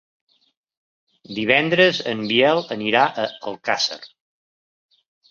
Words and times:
Divendres 1.39 1.99
en 2.13 2.23
Biel 2.31 2.61
anirà 2.75 3.03
a 3.25 3.25
Alcàsser. 3.51 3.99